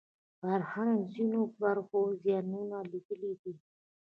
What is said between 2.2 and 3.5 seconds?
زیانونه لیدلي